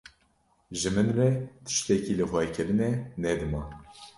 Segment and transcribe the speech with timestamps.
[0.79, 1.29] Ji min re
[1.65, 2.91] tiştekî lixwekirinê
[3.23, 3.63] ne dima.